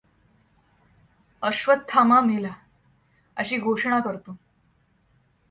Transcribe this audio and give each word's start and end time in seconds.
अश्वत्थामा 1.43 2.21
मेला! 2.21 2.53
अशी 3.37 3.57
घोषणा 3.59 3.99
करतो. 3.99 4.35